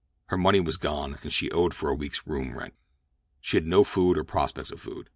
Her 0.29 0.35
money 0.37 0.59
was 0.59 0.77
gone, 0.77 1.19
and 1.21 1.31
she 1.31 1.51
owed 1.51 1.75
for 1.75 1.91
a 1.91 1.95
week's 1.95 2.25
room 2.25 2.57
rent. 2.57 2.73
She 3.39 3.55
had 3.57 3.67
no 3.67 3.83
food 3.83 4.17
or 4.17 4.23
prospects 4.23 4.71
of 4.71 4.81
food. 4.81 5.09